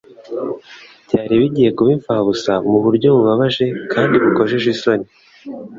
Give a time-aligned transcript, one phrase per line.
[1.05, 5.07] byari bigiye kuba imfabusa mu buryo bubabaje kandi bukojeje isoni.